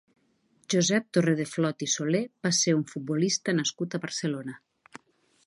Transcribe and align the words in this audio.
Josep 0.73 1.11
Torredeflot 1.17 1.85
i 1.87 1.89
Solé 1.97 2.23
va 2.47 2.53
ser 2.61 2.75
un 2.79 2.83
futbolista 2.95 3.57
nascut 3.59 3.99
a 4.01 4.05
Barcelona. 4.09 4.59